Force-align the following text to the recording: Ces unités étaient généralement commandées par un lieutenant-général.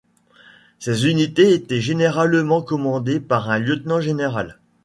Ces 0.79 1.05
unités 1.11 1.53
étaient 1.53 1.79
généralement 1.79 2.63
commandées 2.63 3.19
par 3.19 3.51
un 3.51 3.59
lieutenant-général. 3.59 4.57